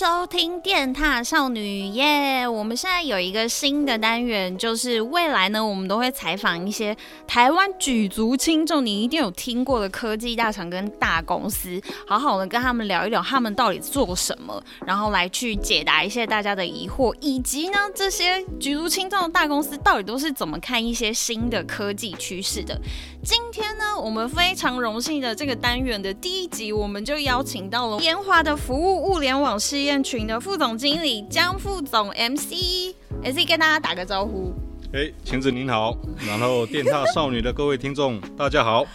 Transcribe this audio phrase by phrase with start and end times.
[0.00, 6.96] 收听电踏少女耶我们现在有一个新的单元，就是未来呢，我们都会采访一些
[7.26, 22.80] 台湾举足轻重、你一定有听过的科技大厂跟大公司，好好的跟他们聊一聊，他们到底做什么，然后来去解答一些大家的疑惑，以及呢，这些举足轻重的大公司到底都是怎么看一些新的科技趋势的。
[23.22, 34.54] 今天呢，我们非常荣幸的这个单元的第一集，我们就邀请到了研华的服务物联网事业验群的副总经理江副总 MC，MC 跟大家打个招呼。
[34.92, 38.86] 哎，晴子您好，然后电踏少女的各位听众大家好。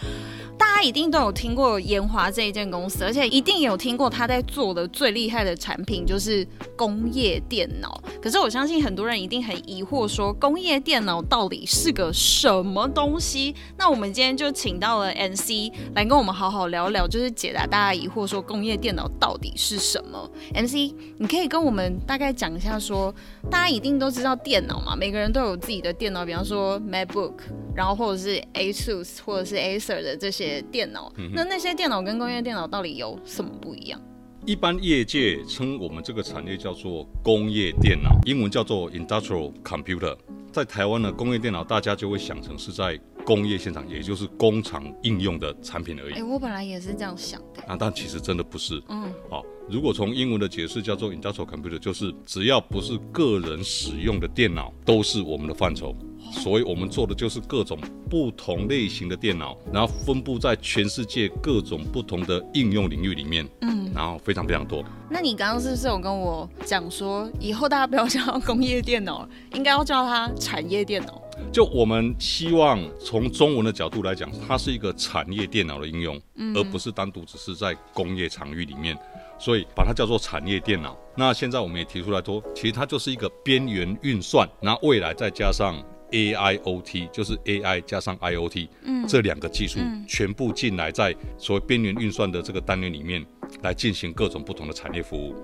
[0.76, 7.98] 他一定都有听过研华这一间公司，而且一定有听过他在做的最厉害的产品就是工业电脑。
[8.20, 13.54] 可是我相信很多人一定很疑惑，说工业电脑到底是个什么东西？
[13.78, 27.32] 那我们今天就请到了 NC 来跟我们好好聊聊，就是解答大家疑惑，说工业电脑到底是什么？NC，你可以跟我们大概讲一下说，说大家一定都知道电脑嘛，每个人都有自己的电脑，比方说 MacBook，
[27.74, 30.62] 然后或者是 ASUS 或者是 Acer 的这些。
[30.70, 34.00] 电脑，那那些电脑跟工业电脑到底有什么不一样？
[34.44, 40.16] 一般业界称我们这个产业叫做工业电脑，英文叫做 Industrial Computer。
[40.52, 46.14] 在台湾的工业电脑，大家就会想成是在工业现场，也就是工厂应用的产品而已。
[46.14, 47.62] 哎、欸，我本来也是这样想的。
[47.64, 48.80] 啊，但其实真的不是。
[48.88, 55.94] 嗯，好，如果从英文的解释叫做 Industrial Computer，就是只要不是个人使用的电脑，都是我们的范畴。
[56.30, 64.84] 所以我们做的就是各种不同类型的电脑，然后分布在全世界各种不同的应用领域里面，嗯，然后非常非常多。
[65.10, 71.20] 那你刚刚是不是有跟我讲说，以后大家不要叫它工业电脑，应该要叫它产业电脑？
[71.52, 78.96] 就我们希望从中文的角度来讲，它是一个产业电脑的应用，嗯，而不是单独只是在工业场域里面。
[79.38, 80.96] 所以把它叫做产业电脑。
[81.14, 85.76] 那现在我们也提出来说，其实它就是一个边缘运算，那未来再加上。
[86.10, 93.24] AIoT 就是 AI 加上 IoT，嗯，这两个技术全部进来，在所谓边缘运算的这个单元里面，
[93.62, 95.34] 来进行各种不同的产业服务。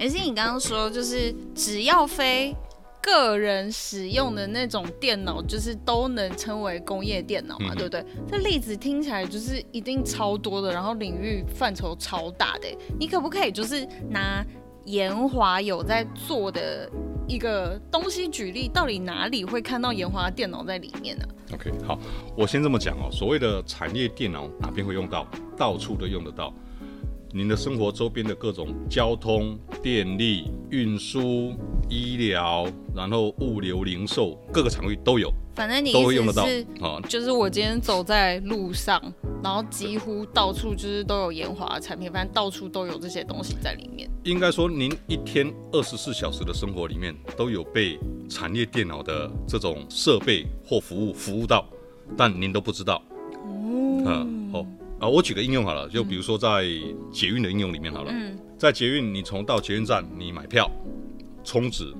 [0.00, 2.54] 而且你刚刚说，就是只要非
[3.02, 8.04] 个人使用的那种电脑，就是都能称为工业电脑嘛，嗯、对不对？
[8.28, 12.68] 这例子听起来就是一定超多的，然后领域范畴超大的。
[12.98, 14.44] 你可不可以就是拿
[14.86, 16.90] 研华有在做的？
[17.28, 21.98] 一个东西举例，到底哪里会看到研华电脑在里面呢？OK，好，
[22.36, 23.08] 我先这么讲哦。
[23.10, 25.26] 所谓的产业电脑，哪边会用到？
[25.56, 26.52] 到处都用得到。
[27.36, 31.52] 您的生活周边的各种交通、电力、运输、
[31.86, 35.30] 医疗，然后物流、零售，各个场域都有。
[35.54, 36.44] 反正你都会用得到
[36.80, 36.98] 啊。
[37.06, 38.98] 就是我今天走在路上。
[39.44, 44.08] 然后几乎到处就是都有研华的产品，反正到处都有这些东西在里面。
[44.24, 47.98] 应该说，您一天二十四小时的生活里面都有被
[48.30, 51.68] 产业电脑的这种设备或服务服务到，
[52.16, 53.00] 但您都不知道。
[53.34, 54.66] 哦，嗯，好
[55.06, 56.64] 啊，我举个应用好了，就比如说在
[57.12, 58.10] 捷运的应用里面好了。
[58.12, 60.68] 嗯，在捷运，你从到捷运站，你买票、
[61.44, 61.94] 充值，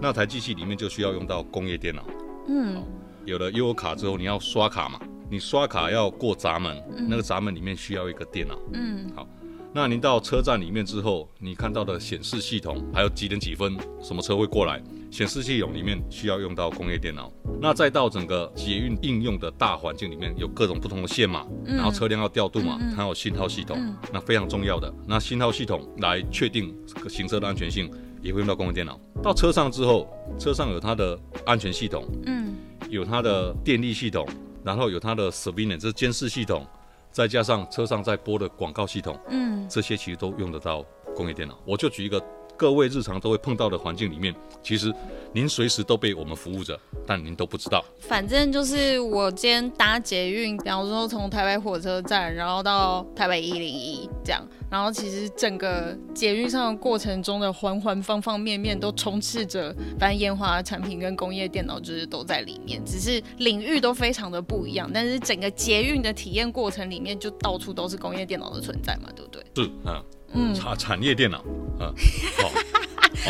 [0.00, 2.04] 那台机器里面就需要用到工业电脑。
[2.46, 2.80] 嗯，
[3.24, 5.00] 有了悠游卡之后，你要刷卡嘛。
[5.28, 8.58] 你刷卡要过闸门，嗯、那个闸门里面需要一个电脑。
[8.72, 9.28] 嗯，好，
[9.72, 14.82] 那您到车站里面之后，你看到的显示系统，还有几点几分，什么车会过来？
[15.12, 17.32] 显示系统里面需要用到工业电脑。
[17.60, 24.92] 那再到整个捷运应用的大环境里面，有各种不同的线码，嗯、然后车辆要调度嘛，嗯、它有信号系统，嗯、那非常重要的。
[25.06, 27.88] 那信号系统来确定这个行车的安全性，
[28.20, 28.98] 也会用到工业电脑。
[29.22, 31.16] 到车上之后，车上有它的
[31.46, 32.56] 安全系统，嗯，
[32.88, 34.26] 有它的电力系统。
[34.62, 36.66] 然后有它的 surveillance，这是监视系统，
[37.10, 40.84] 再加上车上在播的广告系统，嗯，这些其实都用得到
[41.14, 41.58] 工业电脑。
[41.64, 42.22] 我就举一个
[42.60, 44.92] 各位日常都会碰到的环境里面，其实
[45.32, 47.82] 您随时都被我们服务着，但您都不知道。
[48.00, 54.46] 反正就是我今天搭捷运，比方说从台北火车站，然后到台北一零一这样。
[54.70, 64.88] 然后其实整个捷运上的过程中的环环方方面面都充斥着，反正烟花产品跟工业电脑就是都在里面，只是领域都非常的不一样。
[64.92, 69.42] 但是整个捷运的体验过程里面就到处都是工业电脑的存在嘛，对不对？
[69.56, 71.38] 是啊，嗯，产产业电脑
[71.78, 71.92] 啊，
[72.38, 72.50] 好，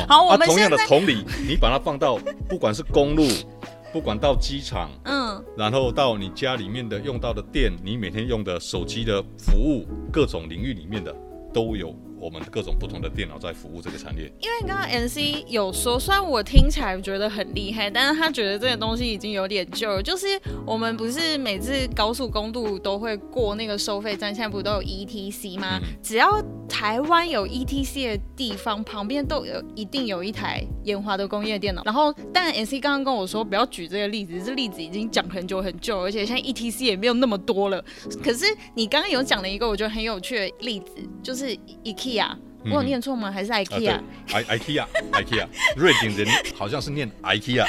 [0.08, 2.18] 好， 我们同样的同理，你把它放到
[2.48, 3.26] 不管是公路，
[3.92, 11.14] 不管到机场， 嗯，然后到你家里面的用到的电，你每天用的手机的服务，各种领域里面的。
[11.52, 14.24] 都有我们各种不同的电脑在服务这个产业。
[14.40, 20.02] 因为刚刚 N C 有说，虽然我听起来觉得很厉害，但是他觉得这个东西已经有点旧了。
[20.02, 20.26] 就是
[20.66, 25.80] 我们不是每次高速公路都会过那个收费站，现在不都有 ETC 吗？
[25.82, 31.82] 嗯、只要台湾有 ETC 的地方，旁边都有一定有一台研华的工业电脑。
[31.84, 37.82] 然后，但 N C 刚刚跟我说不要举这个例子，这例子已经讲很久很久，而且现在 ETC 也没有那么多了。
[38.22, 38.44] 可是
[38.74, 40.92] 你刚刚有讲了一个我觉得很有趣的例子，
[41.22, 41.56] 就是
[42.10, 42.36] IKEA。
[42.66, 43.32] 我有念错吗？
[43.32, 45.46] 还是 IKEA？I IKEA IKEA，
[45.76, 47.64] 瑞典人好像是念 IKEA。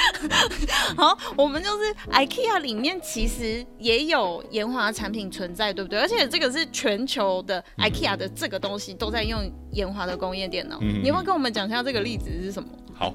[0.94, 5.98] 好，我们就是 IKEA 里面其实也有研华产品存在，对不对？
[5.98, 10.76] 而且这个是全球的 IKEA 的这个东西都在用研华的工业电脑。
[10.82, 12.68] 嗯，你有没有跟我们讲一下这个例子是什么？
[12.94, 13.14] 好，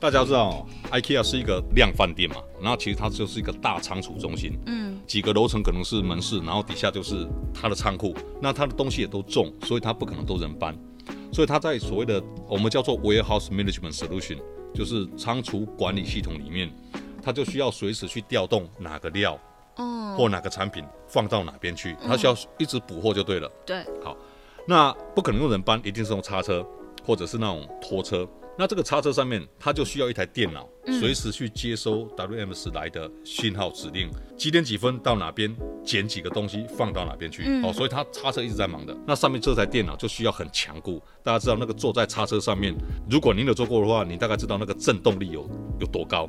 [0.00, 4.58] 大家知道 IKEA 是一个量贩店嘛，然后其实它就是一个大仓储中心。
[4.64, 8.14] 嗯，几个楼层可能是门市，然后底下就是他的仓库。
[8.42, 10.76] 那他的东西也都重，所以他不可能都人搬。
[11.32, 14.38] 所以他在所谓的我们叫做 warehouse management solution，
[14.74, 16.70] 就是仓储管理系统里面，
[17.22, 19.38] 他就需要随时去调动哪个料，
[19.76, 23.50] 哦，或哪个产品放到哪边去，他需要一直补货就对了。
[23.64, 24.14] 对，好，
[24.66, 26.64] 那不可能用人搬，一定是用叉车，
[27.02, 28.28] 或者是那种拖车。
[28.58, 30.68] 那这个叉车上面，它就需要一台电脑，
[30.98, 37.44] 随时去接收 WMS 来的信号指令，几点几分到哪边捡几个东西放到哪边去。
[37.62, 38.96] 哦，所以它叉车一直在忙的。
[39.06, 41.00] 那上面这台电脑就需要很强固。
[41.22, 42.74] 大家知道那个坐在叉车上面，
[43.08, 46.28] 如果您有坐过的话，你大概知道那个震动力有有多高。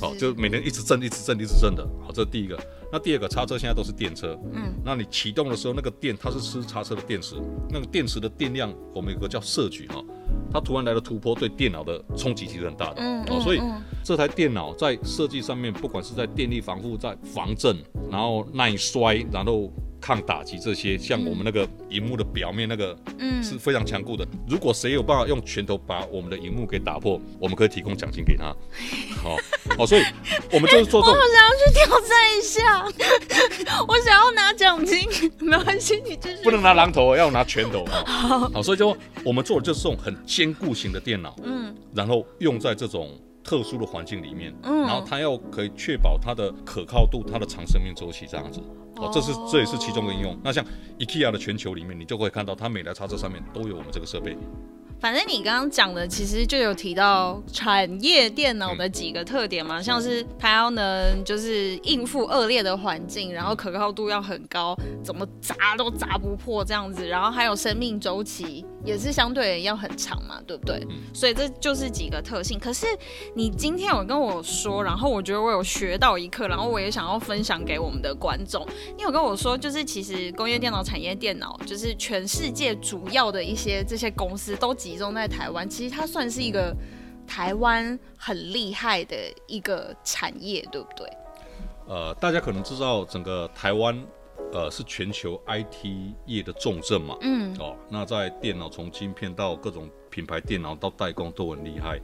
[0.00, 1.86] 好，就每天一直震，一直震，一直震的。
[2.02, 2.58] 好，这是第一个。
[2.90, 4.38] 那第二个，叉车现在都是电车。
[4.54, 7.36] 嗯，那你启动的时候，那个电它是吃叉车的电池，
[7.70, 10.02] 那个电池的电量，我们有个叫摄取哈。
[10.50, 13.60] 它突然来的突破，对电脑的冲击其实很大的，嗯嗯、哦，所以
[14.02, 17.76] 这台电脑在设计上面，不管是在电力防护、在防震，
[18.10, 19.70] 然后耐摔，然后
[20.00, 24.26] 抗打击这些，像我们那个荧幕的表面那个，嗯，是非常强固的。
[24.48, 28.44] 如果谁有办法用拳头把我们的荧幕给打破，我们可以提供奖金给他。
[29.22, 29.38] 好、哦，
[29.76, 30.02] 好、哦，所以
[30.52, 31.18] 我们就是做这种。
[31.18, 35.08] 我想要去挑战一下，我想要拿奖金，
[35.40, 36.42] 没关系，你就是。
[36.42, 37.84] 不能拿榔头，要拿拳头。
[37.86, 43.18] 好，好，所以就我们做的就是这种很坚固型的电脑，嗯，然后用在这种
[43.48, 48.60] 特殊的环境里面，嗯，然后它要可以确保它的可靠度、它的长生命周期这样子。
[48.96, 50.38] 哦，这是这也是其中的应用。
[50.44, 50.62] 那像
[50.98, 54.36] IKEA 的全球里面，你就会看到它每台叉车上面都有我们这个设备。
[55.00, 70.84] 反正你刚刚讲的其实就有提到产业电脑的几个特点嘛，像是它要能就是应付恶劣的环境，然后可靠度要很高，怎么砸都砸不破这样子，然后还有生命周期也是相对要很长嘛，对不对？
[71.14, 72.58] 所以这就是几个特性。
[72.58, 72.86] 可是
[73.34, 78.66] 你今天有跟我说，然后我觉得我有学到一课，然后我也想要分享给我们的观众。
[78.96, 86.74] 你有跟我说，就是其实工业电脑产业电脑，就是全世界主要的一些这些公司都集中在台湾，其实它算是一个
[87.26, 91.06] 台湾很厉害的一个产业，对不对？
[91.86, 93.98] 呃，大家可能知道整个台湾，
[94.52, 95.86] 呃，是全球 IT
[96.26, 97.16] 业的重镇嘛。
[97.22, 97.54] 嗯。
[97.58, 102.00] 哦，那在电脑从晶片到各种品牌电脑到代工都很厉害。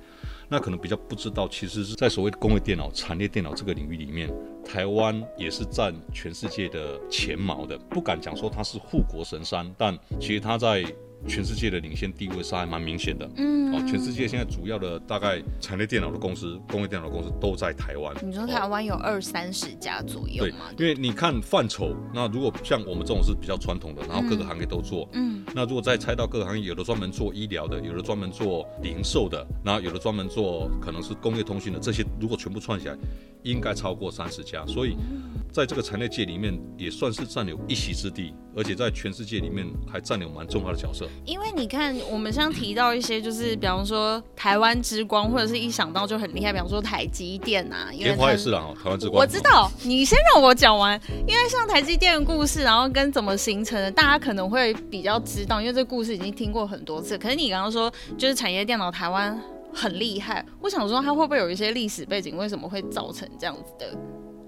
[0.48, 4.30] 那可能比较不知道，其实是在所谓的工业电脑、产业电脑这个领域里面，
[4.64, 7.78] 台湾也是占全世界的前茅的。
[7.90, 10.84] 不敢讲说它是护国神山，但其实它在。
[11.26, 18.14] 全世界的领先地位是还蛮明显的，嗯，哦，全世界现在主要的大概产业电脑的公司、工业电脑的公司都在台湾。
[18.22, 20.70] 你说台湾有二三十家左右吗？
[20.76, 32.96] 对，因为你看范畴，那如果像我们这种是比较传统的，然后各个行业都做，嗯，那如果再拆到各个行业，有的专门做医疗的，有的专门做零售的，然后有的专门做可能是工业通讯的，这些如果全部串起来，
[33.42, 34.96] 应该超过三十家，所以。
[35.52, 41.08] 在这个产业界里面，也算是占有一席之地，而且在全世界里面还占有蛮重要的角色。
[41.24, 49.20] 因为你看，我们像提到一些，就是比方说台湾之光，或者是一想到就很厉害，比方说台积电啊，研华也是啊，台湾之光。
[49.20, 57.16] 我知道，你先让我讲完，因为像台积电的故事，然后跟怎么形成的，大家可能会比较知道，因为这个故事已经听过很多次。
[57.16, 59.40] 可是你刚刚说，就是产业电脑台湾
[59.72, 63.96] 很厉害，我想说它会不会有一些历史背景，为什么会造成这样子的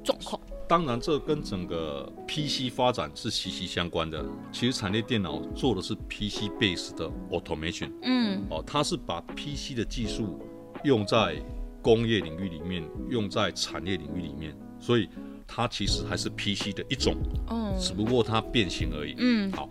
[0.04, 0.40] 状况？
[0.68, 4.25] 当然，这跟整个 PC 发展是息息相关的。
[4.52, 10.40] 其实产业电脑做的是 PC base 的 automation，嗯，哦，它是把 PC 的技术
[10.82, 11.37] 用在
[11.80, 15.08] 工业领域里面，用在产业领域里面，所以
[15.46, 17.14] 它其实还是 PC 的一种，
[17.49, 19.68] 嗯，只不过它变形而已，嗯，好，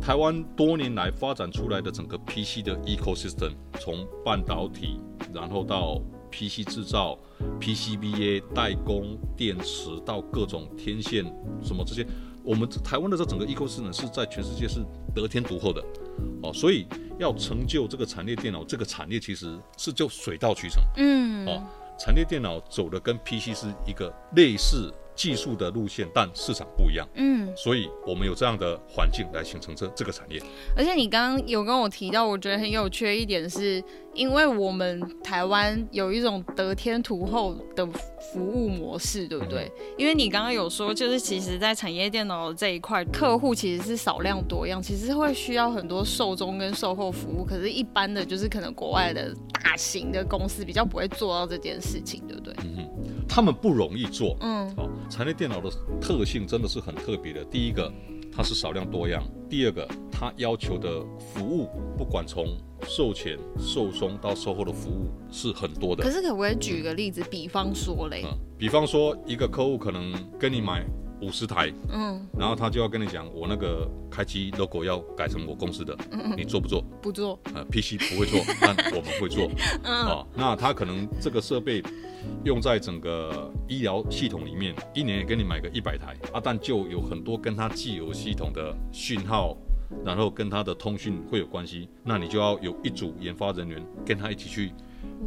[0.00, 4.98] 台湾多年来发展出来的整个 PC 的 ecosystem，从半导体，
[5.34, 7.18] 然后到 PC 制造、
[7.60, 11.24] PCBA 代工、电池到各种天线
[11.62, 12.06] 什么这些，
[12.42, 15.82] 我们台湾的这整个 ecosystem 是在全世界是得天独厚的
[16.42, 16.86] 哦，所以
[17.18, 20.82] 要成就这个产业电脑，这个产业其实是就水到渠成。
[20.96, 21.62] 嗯，哦，
[21.98, 24.92] 产业电脑走的跟 PC 是一个类似。
[25.18, 30.40] 技术的路线，但市场不一样，嗯，所以我们有这样的环境来形成这这个产业。
[30.76, 33.82] 而且你刚刚有跟我提到，我觉得很有趣的一点是，
[34.14, 37.84] 因为我们台湾有一种得天独厚的
[38.32, 39.64] 服务模式，对不对？
[39.76, 52.54] 嗯、因为你刚刚有说，就是其实在产业电脑这一块，客户其实是少量多样，其实会需要很多售中跟售后服务，可是，一般的就是可能国外的大型的公司比较不会做到这件事情，对不对？
[52.62, 52.88] 嗯，
[53.28, 54.88] 他们不容易做，嗯，好。
[55.08, 57.44] 产业电脑的特性真的是很特别的。
[57.44, 57.92] 第一个，
[58.30, 66.04] 它是少量多样；第二个，它要求的服务，不管从售前、售中到售后的服务是很多的。
[66.04, 67.24] 可是，可不可以举个例子？
[67.30, 70.86] 比方说嘞，嗯，比方说一个客户可能跟你买。
[71.20, 76.82] 五十台，嗯，然后他就要跟你讲，我那个开机 logo 要改成我公司的，嗯，你做不做？
[77.02, 79.50] 不做，呃，PC 不会做，但我们会做，
[79.84, 81.82] 嗯，哦，那他可能这个设备
[82.44, 89.56] 用在整个医疗系统里面，一年也给你买个一百台，啊，但就有很多跟他既有系统的讯号，
[90.04, 94.72] 然后跟他的通讯会有关系，那你就要有一组研发人员跟他一起去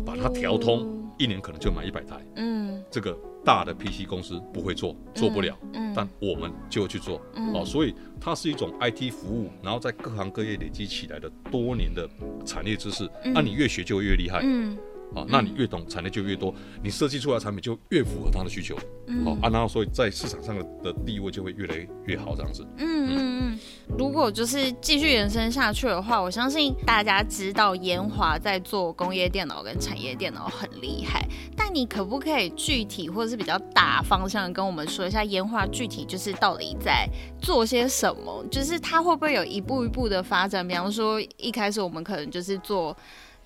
[0.06, 3.18] 把它调通，哦，一年可能就买一百台，嗯，这个。
[3.44, 12.08] 大的 PC 公司不会做，做不了，嗯嗯、但我们就去做，嗯、哦，所以它是一种 IT 服务，然后在各行各业累积起来的多年的
[12.46, 13.38] 产业知识，那、嗯。
[13.38, 14.78] 啊、你越学就越厉害，嗯
[15.15, 18.77] 啊，那你越懂产业就越多，你设计出来的产品就越符合他的需求，
[19.08, 22.65] 嗯，好啊，然后所以在市场上的地位就会越来越好，这样子。
[22.77, 23.60] 嗯嗯嗯。
[23.98, 31.27] 如果就是继续延伸下去的话，我相信大家知道研华在做工业电脑跟产业电脑很厉害，
[31.58, 37.06] 但你可不可以具体或者是比较大方向跟我们说一下研华具体就是到底在
[37.41, 38.46] 做些什么？
[38.50, 40.65] 就是它会不会有一步一步的发展？
[40.65, 42.96] 比方说一开始我们可能就是做。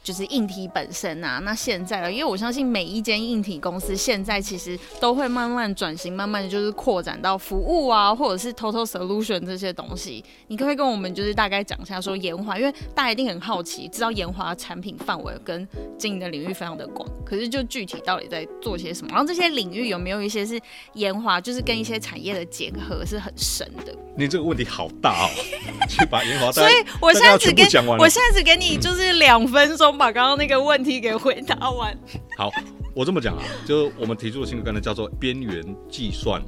[0.05, 10.23] 就是硬体本身啊，那现在了，因为我相信每一间硬体公司现在其实都会慢慢转型，慢慢的就是扩展到服务啊，或者是 total solution 这些东西。
[10.45, 20.61] 你可不可以跟我们就是大概讲一下说研华，因为大家一定很好奇，知道研华产品范围跟经营的领域非常的广，可是就具体到底在做些什么，然后这些领域有没有一些是
[20.93, 23.91] 研华就是跟一些产业的结合是很深的？
[24.15, 25.29] 你这个问题好大哦，
[25.89, 27.63] 去把研华，所以我现在只给
[27.97, 29.94] 我现在只给你就是两分钟。
[29.97, 31.97] 把刚刚那个问题给回答完。
[32.37, 32.49] 好，
[32.93, 36.41] 我这么讲啊，就是我们提出的新的概念叫做边缘计算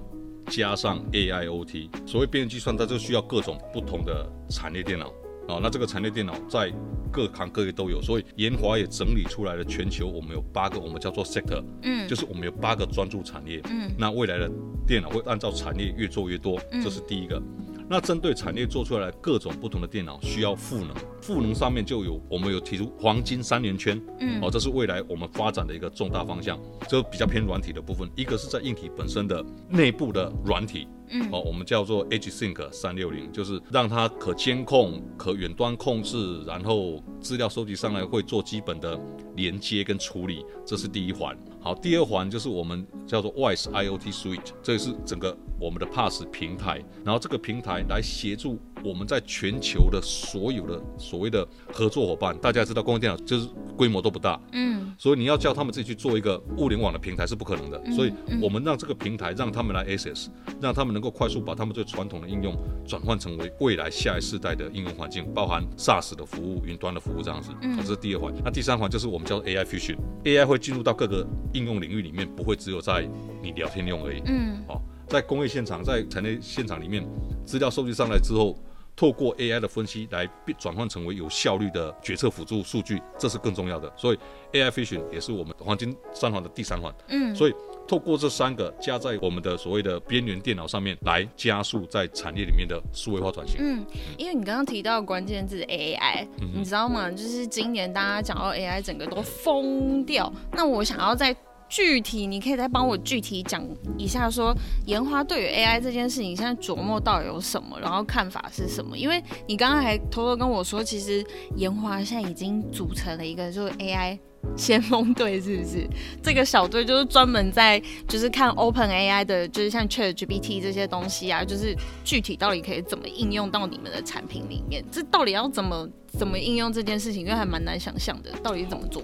[0.47, 1.89] 加上 AIoT。
[2.05, 5.07] 所谓边缘计算，它就需要各种不同的产业电脑
[5.47, 5.59] 啊。
[5.61, 6.71] 那这个产业电脑在
[7.11, 14.51] 各行各业都有，所以研华也整理出来了，全球我们有八个，我们叫做 sector，嗯，就是我们有八个专注产业，嗯，那未来的
[14.85, 17.41] 电脑会按照产业越做越多，这是第一个。
[17.89, 20.89] 那针对产业做出来各种不同的电脑，需要赋能，
[21.21, 30.87] 赋能上面就有我们有提出黄金三连圈，嗯，哦，这是未来我们发展的一个重大方向，就比较偏软体的部分，一个是在硬体本身的内部的软体。
[31.09, 38.99] 嗯，哦，我们叫做 EdgeSync 三六零，就是让它可监控、可远端控制，然后资料收集上来会做基本的
[39.35, 41.37] 连接跟处理，这是第一环。
[41.59, 52.37] 好，第二环就是我们叫做 WISE IoT Suite，这是整个我们的 Pass 平台，然后这个平台来协助我们在全球的所有的所谓的合作伙伴。
[52.39, 60.27] 大家知道，工业电脑就是规模都不大，嗯，所以你要叫他们自己去做一个物联网的平台是不可能的，所以我们让这个平台让他们来 access，
[60.59, 60.97] 让他们。
[60.97, 67.51] 能够快速把他们最传统的应用转换成为未来下一世代的应用环境，包含 SaaS 的服务、云端的服务这样子。
[67.61, 68.33] 嗯，这是第二环。
[68.43, 69.95] 那第三环就是我们叫做 AI Fusion。
[70.23, 73.07] AI 会进入到各个应用领域里面，不会只有在
[73.43, 74.23] 你聊天用而已。
[74.25, 77.07] 嗯，好，在工业现场、在产业现场里面，
[77.45, 78.57] 资料收集上来之后。
[78.97, 80.27] 透过 AI 的分析来
[80.57, 83.89] 转换成为有效率的决策辅助数据，这是更重要的。
[83.95, 84.17] 所以
[84.53, 86.91] AI Fusion 也是我们黄金三环的第三环。
[87.09, 87.53] 嗯，所以
[87.87, 93.57] 透过这三个加在我们的所谓的边缘电脑上面，来加速在产业里面的数位化转型。
[93.59, 93.85] 嗯，
[94.17, 97.11] 因为你刚刚提到关键字 AI，你知道吗？
[97.11, 100.33] 就是今年大家讲到 AI，整个都疯掉。
[100.51, 101.35] 那我想要在
[101.69, 103.63] 具体你可以再帮我具体讲
[103.97, 104.55] 一下，说
[104.85, 108.97] 研华对于 AI 这件事情，现在琢磨到底有什么，然后看法是什么？
[108.97, 114.17] 因为你刚刚还偷偷跟我说，其实研华现在已经组成了一个就是 AI
[114.55, 115.85] 先锋队，是不是？
[116.23, 124.83] 这个小队就是专门在就是看 Open AI 的，就是像 ChatGPT 这些东西啊，就是具体到底可以怎么应用到你们的产品里面？
[124.89, 127.23] 这到底要怎么怎么应用这件事情？
[127.23, 129.03] 因为还蛮难想象的，到底怎么做？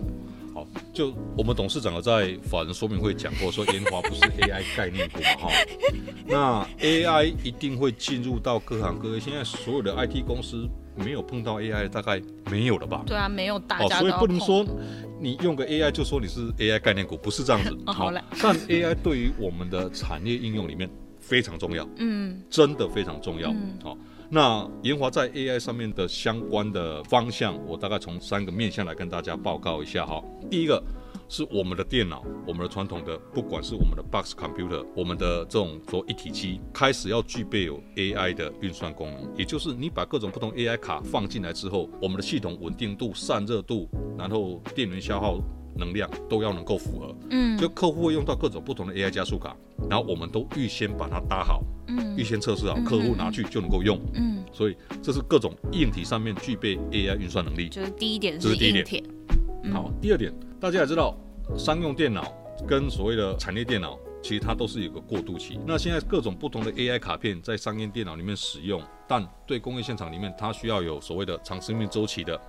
[0.73, 5.51] 好，就我们董事长有在法人说明会讲过，说研华不是 AI 概念股嘛，哈。
[6.25, 13.03] 那 AI 一定会进入到各行各业，现在所有的 IT 公司没有碰到 AI 大概没有了吧？
[13.05, 14.65] 对啊，没有大家、哦、所以不能说
[15.19, 17.77] 你用个 AI 就说你是 AI 概念股，不是这样子。
[17.85, 18.21] 哦、好嘞。
[18.41, 20.89] 但 AI 对于我们的产业应用里面
[21.19, 23.49] 非常重要，嗯，真的非常重要。
[23.49, 23.97] 嗯、好，
[24.33, 30.19] 那研华在 AI 上面的相关的方向，我大概从三个面向来跟大家报告一下哈。
[30.49, 30.83] 第一个。
[31.29, 45.39] 是我们的电脑，我们的传统的，不管是我们的 box computer，我们的这种说一体机，开始要具备有 AI 的运算功能，也就是你把各种不同 AI 卡放进来之后，我们的系统稳定度、散热度，然后电源消耗
[45.75, 47.15] 能量都要能够符合。
[47.29, 49.55] 嗯，就客户会用到各种不同的 AI 加速卡，
[49.89, 53.99] 然后我们都预先把它搭好，嗯，预先测试好，客户拿去就能够用。
[54.13, 57.69] 嗯，所以这是各种硬体上面具备 AI 运算能力。
[57.69, 59.03] 就是第一点，这是第一点。
[59.71, 61.17] 好，第二点，大家也知道。
[61.57, 62.33] 商用电脑
[62.65, 65.59] 跟所谓的产业电脑，其实它都是有个过渡期。
[65.67, 72.39] 那现在各种不同的 AI 卡片在商业电脑里面使用，但对工业现场里面，它需要有所谓的长生命周期的，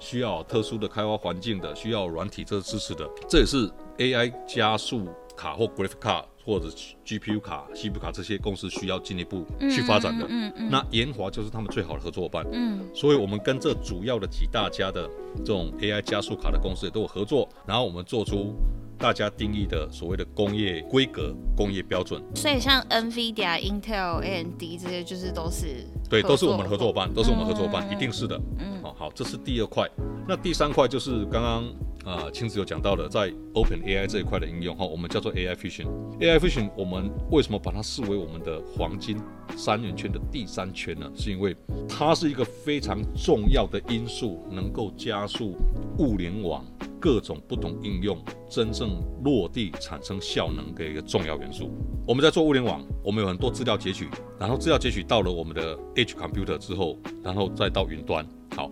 [0.00, 6.68] 需要特殊的开发环境的，需要软体这支持的，这也是 AI 加速卡或 Graphic 卡或者
[7.04, 10.26] GPU 卡、CPU 卡这些公司需要进一步去发展的。
[10.28, 10.70] 嗯嗯。
[10.70, 12.44] 那研华就是他们最好的合作伙伴。
[12.50, 12.80] 嗯。
[12.94, 18.54] 所以我们跟这主要的几大家的这种 AI 加速卡的公司也都有合作，然后我们做出
[19.00, 22.22] 大家定义的所谓的工业规格、工业标准。
[22.34, 28.40] 所以像 NVIDIA、Intel、AMD 这些就是都是对，都是我们的合作伙伴，都是我们合作伙伴，嗯、一定是的。
[28.58, 28.82] 嗯。
[28.82, 29.88] 好，好，这是第二块。
[30.28, 31.64] 那第三块就是刚刚。
[32.02, 35.86] 啊，亲子有讲到的，在 Open AI 这一块的应用哈，我们叫做 AI Fusion。
[36.18, 39.20] AI Fusion 我们为什么把它视为我们的黄金
[39.54, 41.12] 三元圈的第三圈呢？
[41.14, 41.54] 是因为
[41.86, 45.58] 它是一个非常重要的因素，能够加速
[45.98, 46.64] 物联网
[47.00, 51.70] 各种不同应用真正落地产生效能的一个重要元素。
[52.06, 58.70] 我们在做物联网，我们有很多资料截取，然后资料截取到了我们的 Edge Computer 之后，然后再到云端，好。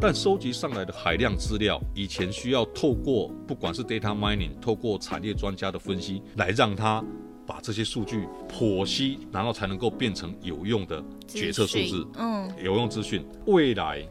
[0.00, 7.02] 但收集上来的海量资料，以前需要透过不管是 data mining，透过产业专家的分析，来让它
[7.46, 13.24] 把这些数据剖析，然后才能够变成有用的决策数字，嗯，有用资讯。
[13.46, 14.04] 未来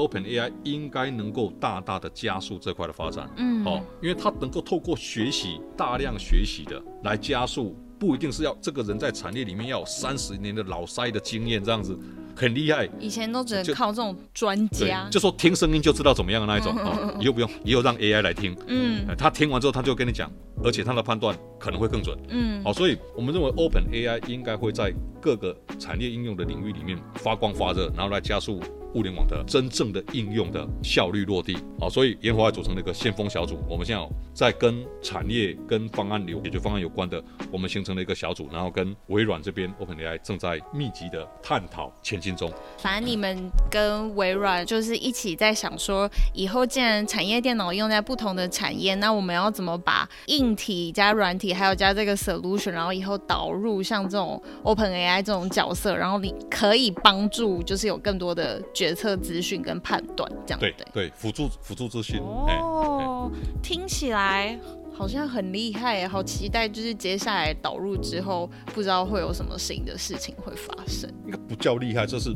[0.00, 11.98] Open AI 应该能够大大的加速这块的发展，嗯，好，因为它能够透过学习大量学习的来加速，不一定是要这个人在产业里面要有三十年的老塞的经验这样子。
[12.36, 20.32] 很厉害，以前都只能靠这种专家，就说听声音就知道怎么样的那一种哦，以后不用，以后让 AI 来听，嗯，他听完之后他就跟你讲，
[20.64, 28.62] 而且他的判断可能会更准，嗯，好，所以我们认为 Open AI 应该会在各个产业应用的领域里面发光发热，然后来加速。
[28.94, 33.58] 物联网的真正的应用的效率落地，好，所以研华组成了一个先锋小组。
[33.68, 37.22] 我们现在在跟产业、跟方案流解决方案有关的，
[37.52, 42.50] 我们形成了一个小组，然后跟微软这边 OpenAI 正在密集的探讨前进中。
[42.78, 58.60] 反正你们跟微软就是一起在想说，以后既然产业电脑用在不同的产业，那我们要怎么把硬体加软体，还有加这个 solution，然后以后导入像这种 OpenAI 这种角色，然后你可以帮助，就是有更多的。
[58.80, 63.30] 决策资讯跟判断这样对对辅助辅助资讯哦，
[63.62, 64.58] 听起来
[64.90, 71.10] 好像很厉害，好期待，就是接下来导入之后，不知道会有什么新的事情会发生。
[71.26, 72.34] 应该不叫厉害，这是。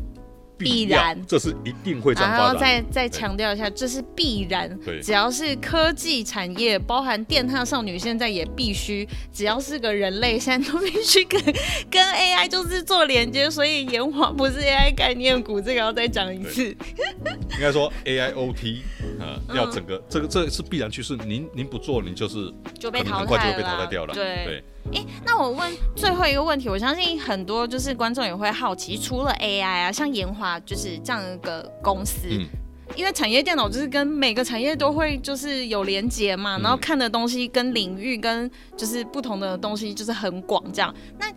[0.57, 2.47] 必然，这是一定会这样发展。
[2.47, 4.79] 然后再再强调一下，这是必然。
[4.85, 11.40] 对，只要是科技产业，包含电焊少女，现在也必须，只要是个人类，现在都必须跟
[11.90, 13.51] 跟 AI 就是做连接。
[13.51, 16.64] 所以研华不是 AI 概念股，这个要再讲一次。
[16.64, 18.79] 应该说 AIoT
[19.21, 21.17] 啊、呃，要整个、嗯、这个这个是必然趋势。
[21.17, 24.14] 您您不做，您就是就被淘汰了，很快就会被淘汰掉了。
[24.14, 24.45] 对。
[24.45, 32.47] 对哎、欸，那我问最后一个问题，我相信很多就是观众也会好奇，除了 AI 啊，像研华就是这样一个公司，嗯、
[32.94, 40.94] 因为产业电脑就是跟每个产业都会就是有连接嘛，然后看的东西跟领域跟就是不同的东西就是很广这样。
[41.18, 41.29] 那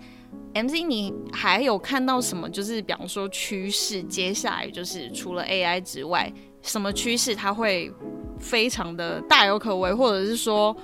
[0.61, 2.49] MC 你还有看到什么？
[2.49, 6.31] 就是比方说趋势，接下来就是除了 AI 之外，
[6.61, 7.91] 什么趋势它会
[8.39, 10.75] 非常的大有可为，或者是说？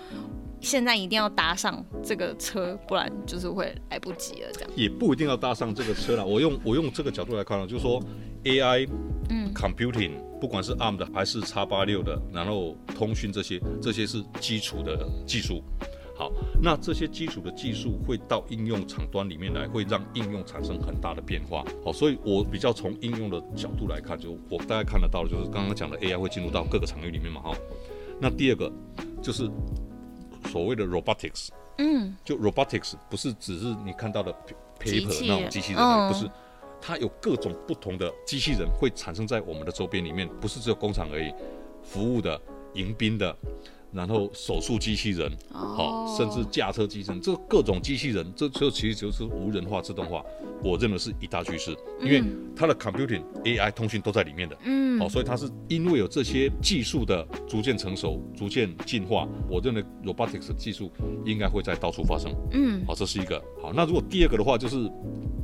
[0.64, 4.50] 现在一定要搭上这个车，不然就是会来不及了。
[4.54, 6.26] 这样也不一定要搭上这个车了。
[6.26, 8.02] 我用我用这个角度来看呢，就是说
[8.46, 8.88] AI，
[9.30, 15.62] 嗯，computing，不管是 ARM 的还是叉八六的，然后通讯这些，这些是基础的技术。
[16.16, 21.66] 好，那这些基础的技术会到应用场端里面来，会让应用产生很大的变化。
[21.84, 27.42] 好，所以我比较从应用的角度来看，就我大概看得到的就是刚刚讲的 AI 会进入到各个场域里面嘛。
[27.42, 27.54] 哈，
[28.22, 28.72] 那第二个
[29.22, 29.50] 就是。
[30.54, 34.32] 所谓的 robotics，嗯，就 robotics 不是只是你看到的
[34.80, 36.30] paper 那种机器人，嗯、不是，
[36.80, 41.34] 它有各种不同的机器人会产生在我们的周边里面，不是只有工厂而已，
[41.82, 42.40] 服务的、
[42.76, 43.36] 迎宾的。
[43.94, 50.24] 然后手术机器人，好、哦，甚至驾车机器人，这各种机器人，这这其实就是无人化、自动化，
[50.64, 52.24] 我认为是一大趋势，因为
[52.56, 60.92] 它的 computing、AI 通讯都在里面的，嗯，好，所以它是因为有这些技术的逐渐成熟、逐渐进化，我认为 robotics 技术
[61.26, 63.40] 应该会在到处发生，嗯，好，这是一个。
[63.62, 63.72] 好。
[63.74, 64.90] 那如果第二个的话，就是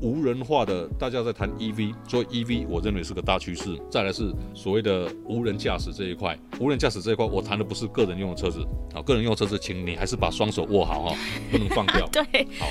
[0.01, 3.77] 无人化的，大家在谈 EV，所以 EV 我认为是个大趋势。
[3.91, 8.39] 再来是所谓的无人驾驶这一块，无人驾驶这一块，我谈的不是个人用的。
[8.39, 11.15] 车子啊，个人用车子，请你还是把双手握好哈，
[11.51, 12.07] 不能放掉。
[12.13, 12.23] 对，
[12.57, 12.65] 好。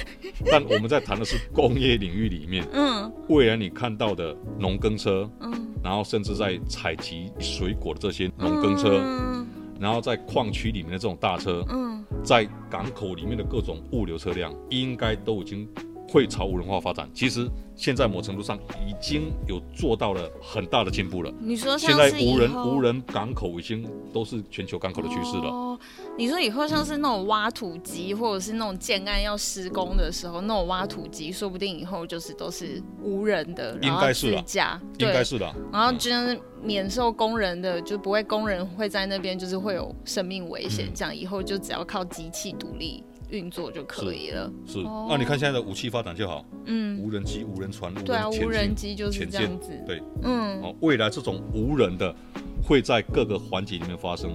[0.50, 5.52] 但我们在谈的是工业领域里面，嗯，未来你看到的农耕车，嗯，
[5.84, 9.46] 然后甚至在采集水果的这些农耕车，嗯，
[9.78, 15.68] 然后在矿区里面的这种大车，嗯，在港口里面的各种物流车辆，应该都已经
[16.08, 17.08] 会朝无人化发展。
[17.12, 17.48] 其实。
[17.78, 21.32] 现在某程度上已经有做到了很大的进步了。
[21.38, 25.44] 你说现在无人无人港口已经都是全球港口的趋势了。
[25.44, 25.78] 哦，
[26.16, 35.54] 你说以后像是那种挖土机，或者是那种建案要施工的时候，那种挖土机，说不定以后就是都是无人的，应该是的，应该是的。
[35.72, 44.50] 然后就是免受工人的，就不会工人会在那边就是会有生命危险，这样以后就只要靠机器独立运作就可以了。
[44.66, 49.70] 是，那、哦啊、你看现在的武器发展就好，嗯，无人机、无人船、无人对啊，无人机就是这样子。
[49.86, 52.14] 对，嗯，哦，未来这种无人的
[52.62, 54.30] 会在各个环节里面发生，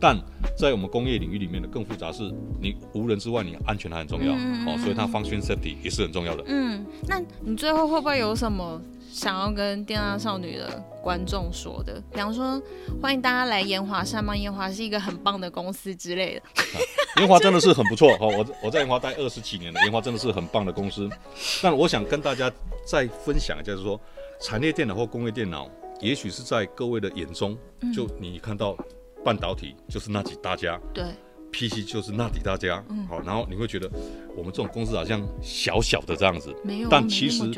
[0.00, 0.18] 但
[0.56, 2.22] 在我们工业领域里面的更复杂是，
[2.60, 6.44] 你无人之外，你安全还很重要，哦、嗯嗯，所以它 function safety 也是很重要的。
[6.46, 8.80] 嗯，那你最后会不会有什么
[9.10, 12.02] 想要跟电大少女的观众说的？
[12.12, 12.60] 比方说，
[13.00, 14.36] 欢迎大家来研华山吗？
[14.36, 16.42] 研华是一个很棒的公司之类的。
[17.20, 21.08] 研华真的是很不错哈， 我我在研华待二十几年了，研华真的是很棒的公司。
[21.62, 22.50] 但我想跟大家
[22.86, 24.00] 再分享一下，就是说，
[24.40, 27.56] 产业电脑或工业电脑，也许是在各位的眼中，
[27.94, 28.76] 就你看到
[29.24, 31.04] 半导体就是那几大家，对。
[31.56, 33.88] PC 就是那几大家，嗯，好，然后你会觉得
[34.36, 37.48] 我们这种公司好像小小的这样子，没有，但其实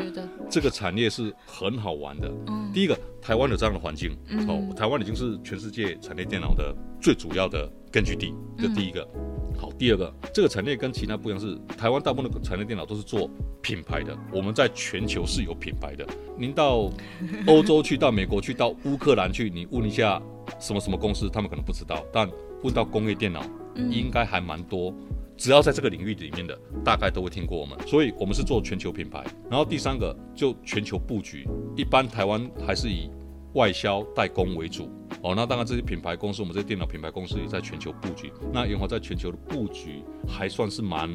[0.51, 2.31] 这个产业是很好玩的。
[2.49, 7.67] 嗯，第一个，台湾有这样的环境，嗯，哦，台湾已经是全世界产业电脑的最主要的
[7.97, 9.09] 根据地，这第一个。
[9.59, 13.31] 好，第二个，这个产业跟其他不一样，是台湾大部分的产业电脑都是做
[13.63, 16.07] 品牌的，我们在全球是有品牌的。
[16.37, 16.93] 您到
[17.47, 20.21] 欧洲去，到美国去，到乌克兰去，你问一下
[20.61, 22.31] 什么什么公司，他们可能不知道，但
[22.63, 23.43] 问到工业电脑。
[23.91, 24.93] 应该还蛮多，
[25.39, 29.25] 只要在这个领域里面的，大概都会听过我们，所以我们是做全球品牌。
[29.51, 33.11] 然后第三个就全球布局，一般台湾还是以
[33.53, 34.91] 外销代工为主
[35.27, 35.35] 哦。
[35.37, 38.33] 那当然这些品牌公司，我们这些电脑品牌公司也在全球布局。
[38.53, 41.11] 那研华在全球的布局还算是蛮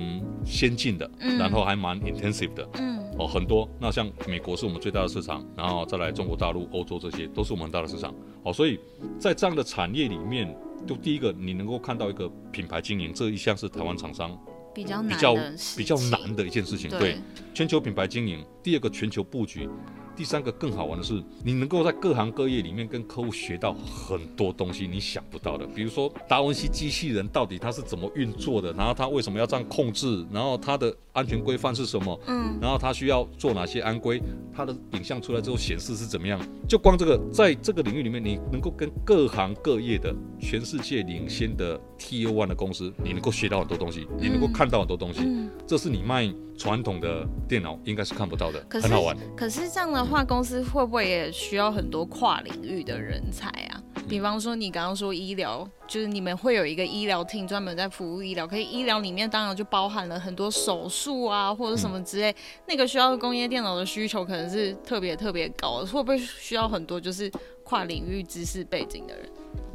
[0.46, 3.68] 先进的，然后还蛮 intensive 的，嗯，哦很多。
[3.80, 8.14] 那像美国是我们最大的市场，然后再来中国大陆、欧洲这些都是我们很大的市场。
[8.44, 8.80] 哦，所以
[9.20, 10.56] 在这样的产业里面。
[10.88, 14.36] 就第一个，你能够看到一个品牌经营这一项是台湾厂商
[14.74, 15.36] 比较难比较
[15.78, 16.90] 比较难的一件事情。
[16.90, 17.20] 对，
[17.54, 19.70] 全球品牌经营，第二个全球布局。
[20.16, 25.66] 第三个更好玩的是，你能够在各行各业里面跟客户学到很多东西，你想不到的。
[25.68, 34.22] 比如说达文西机器人到底它是怎么运作的，然后它为什么要这样控制，然后它的安全规范是什么，嗯，然后它需要做哪些安规，
[34.54, 36.40] 它的影像出来之后显示是怎么样。
[36.68, 45.22] 就光这个，在这个领域里面，你能够跟各行各业的全世界领先的 Tier One 的公司，你能够学到很多东西，你能够看到很多东西，
[45.66, 49.18] 这是你卖传统的电脑应该是看不到的，很好玩。
[49.36, 53.82] 可是这样的话，公司会不会也需要很多跨领域的人才啊？
[54.08, 62.36] 比方说，你刚刚说医疗，就是你们会有一个医疗厅专门在服务医疗，可以医疗里面当然就包含了很多手术啊，或者什么之类，
[62.68, 67.32] 那个需要工业电脑的需求可能是特别特别高的，会不会需要很多就是
[67.64, 69.30] 跨领域知识背景的人？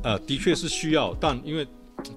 [0.05, 1.67] 呃，的确是需要，但因为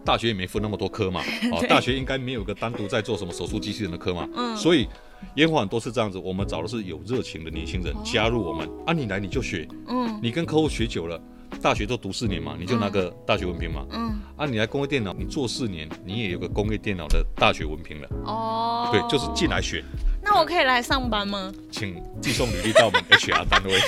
[0.03, 1.21] 大学也没分那么多科嘛，
[1.51, 4.87] 哦，大学应该没有个单独在做什么手术机器人的科嘛，嗯，所以。
[5.35, 8.65] 研华很多是这样子，我们找的是有热情的年轻人加入我们。
[8.65, 11.21] 哦、啊，你来你就学，嗯，你跟客户学久了，
[11.61, 18.07] 大学都读四年嘛，你就拿个大学文凭嘛，嗯，啊，你来工业电脑，你做四年，你也有个工业电脑的大学文凭了。
[18.23, 19.83] 哦，对，就是进来学。
[20.31, 21.51] 那我可以来上班吗？
[21.71, 23.79] 请寄送履历到我们 HR 单位。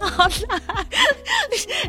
[0.00, 0.84] 好啦，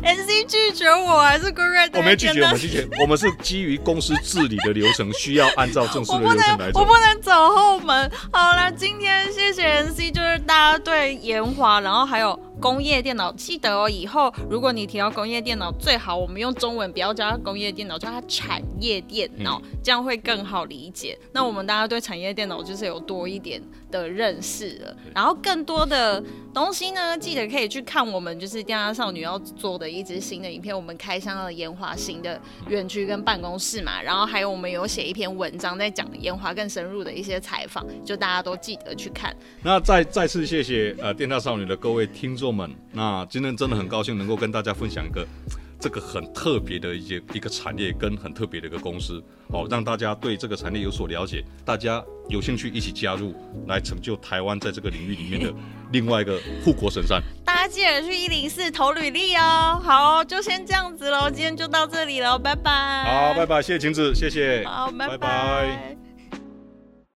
[0.02, 1.90] NC 拒绝我还是 Greg？？
[1.94, 6.80] 我没拒绝，我们拒绝，我们是基于公司治理的流程，需要按照正式的 流程来走。
[6.80, 8.10] 我不能走后门。
[8.32, 12.38] 好了，今天谢谢 NC，就是大家对言华，然后还有。
[12.60, 21.18] 工业电脑，记得哦，以后如果你提到工业电脑，最好我们用中文，不要叫它工业电脑，叫它产业电脑，嗯、这样会更好理解。
[21.32, 26.22] 那我们大家对产业电脑就是有多一点的认识了，然后更多的
[26.54, 39.34] 东西呢，记得可以去看我们就是电獭少女要做的一支新的影片，我们开箱了烟花新的园区跟办公室嘛，然后还有我们有写一篇文章在讲烟花更深入的一些采访，就大家都记得去看。
[39.62, 45.26] 那再再次谢谢呃电大少女的各位听众们，那今天真的很高兴能够跟大家分享一个。
[45.78, 53.34] 这个很特别的一些一个产业跟很特别的一个公司，哦，让大家对这个产业有所了解，大家有兴趣一起加入，
[53.68, 55.54] 来成就台湾在这个领域里面的
[55.92, 57.22] 另外一个护国神山。
[57.44, 59.78] 大家记得去一零四投履历哦。
[59.84, 63.04] 好，就先这样子喽，今天就到这里喽，拜拜。
[63.04, 64.64] 好，拜拜，谢谢晴子，谢谢。
[64.64, 65.18] 好，拜拜。
[65.18, 66.05] 拜拜。